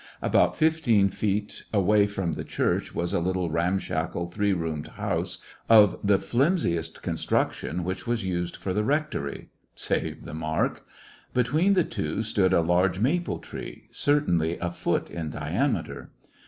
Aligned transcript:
About 0.23 0.57
fifteen 0.57 1.09
feet 1.09 1.61
away 1.71 2.07
from 2.07 2.33
the 2.33 2.43
church 2.43 2.95
was 2.95 3.13
a 3.13 3.19
little 3.19 3.51
ramshackle 3.51 4.31
three 4.31 4.51
roomed 4.51 4.87
house 4.87 5.37
of 5.69 5.99
the 6.03 6.17
fiimsi 6.17 6.75
est 6.75 7.03
construction 7.03 7.83
which 7.83 8.07
was 8.07 8.25
used 8.25 8.55
for 8.55 8.73
the 8.73 8.83
rectory 8.83 9.49
—save 9.75 10.23
the 10.23 10.33
mark! 10.33 10.83
Between 11.35 11.75
the 11.75 11.83
two 11.83 12.23
stood 12.23 12.51
a 12.51 12.61
large 12.61 12.97
maple 12.99 13.37
tree, 13.37 13.89
certainly 13.91 14.57
a 14.57 14.71
foot 14.71 15.07
in 15.11 15.29
diameter. 15.29 16.09